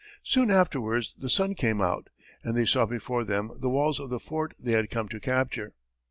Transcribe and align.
Soon 0.23 0.49
afterwards 0.49 1.13
the 1.19 1.29
sun 1.29 1.53
came 1.53 1.79
out, 1.79 2.09
and 2.43 2.57
they 2.57 2.65
saw 2.65 2.87
before 2.87 3.23
them 3.23 3.51
the 3.61 3.69
walls 3.69 3.99
of 3.99 4.09
the 4.09 4.19
fort 4.19 4.55
they 4.59 4.71
had 4.71 4.89
come 4.89 5.07
to 5.09 5.19
capture. 5.19 5.73